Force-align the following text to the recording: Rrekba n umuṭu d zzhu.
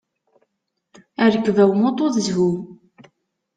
Rrekba 1.25 1.63
n 1.67 1.71
umuṭu 1.73 2.05
d 2.13 2.15
zzhu. 2.25 2.51